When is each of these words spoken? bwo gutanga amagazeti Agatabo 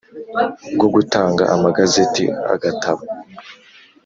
bwo 0.75 0.87
gutanga 0.95 1.43
amagazeti 1.55 2.23
Agatabo 2.53 3.03